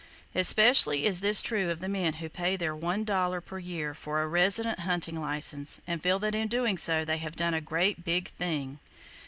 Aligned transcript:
Especially 0.33 1.05
is 1.05 1.21
this 1.21 1.43
true 1.43 1.69
of 1.69 1.79
the 1.79 1.87
men 1.87 2.13
who 2.13 2.27
pay 2.27 2.55
their 2.57 2.75
one 2.75 3.03
dollar 3.03 3.39
per 3.39 3.59
year 3.59 3.93
for 3.93 4.19
a 4.23 4.27
resident 4.27 4.79
hunting 4.79 5.21
license, 5.21 5.79
and 5.85 6.01
feel 6.01 6.17
that 6.17 6.33
in 6.33 6.47
doing 6.47 6.75
so 6.75 7.05
they 7.05 7.19
have 7.19 7.35
done 7.35 7.53
a 7.53 7.61
great 7.61 8.03
Big 8.03 8.29
Thing! 8.29 8.79